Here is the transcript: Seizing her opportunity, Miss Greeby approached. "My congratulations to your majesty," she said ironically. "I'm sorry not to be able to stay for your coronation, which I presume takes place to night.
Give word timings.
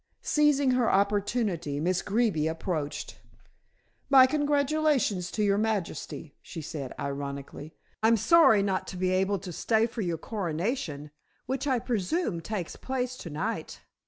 Seizing 0.23 0.71
her 0.71 0.89
opportunity, 0.89 1.79
Miss 1.79 2.01
Greeby 2.01 2.47
approached. 2.47 3.19
"My 4.09 4.25
congratulations 4.25 5.29
to 5.29 5.43
your 5.43 5.59
majesty," 5.59 6.33
she 6.41 6.59
said 6.59 6.91
ironically. 6.99 7.75
"I'm 8.01 8.17
sorry 8.17 8.63
not 8.63 8.87
to 8.87 8.97
be 8.97 9.11
able 9.11 9.37
to 9.37 9.53
stay 9.53 9.85
for 9.85 10.01
your 10.01 10.17
coronation, 10.17 11.11
which 11.45 11.67
I 11.67 11.77
presume 11.77 12.41
takes 12.41 12.75
place 12.75 13.15
to 13.17 13.29
night. 13.29 13.81